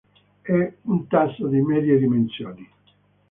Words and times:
È 0.41 0.73
un 0.81 1.05
tasso 1.05 1.45
di 1.45 1.61
medie 1.61 1.99
dimensioni. 1.99 2.67